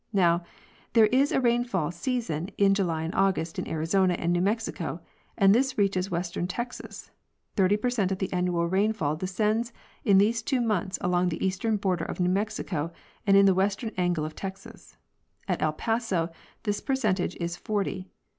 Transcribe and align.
Now, 0.13 0.43
there 0.93 1.05
is 1.05 1.31
a 1.31 1.39
rainfall 1.39 1.91
season 1.91 2.49
in 2.57 2.73
July 2.73 3.03
and 3.03 3.13
August 3.13 3.59
in 3.59 3.67
Arizona 3.67 4.15
and 4.15 4.33
New 4.33 4.41
Mexico, 4.41 4.99
and 5.37 5.53
this 5.53 5.77
reaches 5.77 6.09
western 6.09 6.47
Texas. 6.47 7.11
Thirty 7.55 7.77
percent 7.77 8.11
of 8.11 8.17
the 8.17 8.33
annual 8.33 8.65
rainfall 8.67 9.15
descends 9.15 9.71
in 10.03 10.17
these 10.17 10.41
two 10.41 10.59
months 10.59 10.97
along 11.01 11.29
the 11.29 11.45
eastern 11.45 11.77
border 11.77 12.05
of 12.05 12.19
New 12.19 12.31
Mexico 12.31 12.91
and 13.27 13.37
in 13.37 13.45
the 13.45 13.53
western 13.53 13.91
angle 13.95 14.25
of 14.25 14.33
Texas. 14.35 14.97
At 15.47 15.61
El 15.61 15.73
Paso 15.73 16.29
this 16.63 16.81
percentage 16.81 17.35
is 17.35 17.55
forty. 17.55 18.07